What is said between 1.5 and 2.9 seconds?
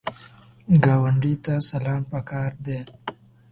سلام پکار دی